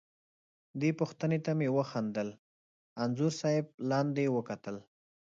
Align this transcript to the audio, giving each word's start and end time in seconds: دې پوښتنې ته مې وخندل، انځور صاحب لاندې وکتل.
دې 0.79 0.89
پوښتنې 0.99 1.39
ته 1.45 1.51
مې 1.59 1.67
وخندل، 1.77 2.29
انځور 3.03 3.31
صاحب 3.41 3.65
لاندې 3.89 4.33
وکتل. 4.35 4.75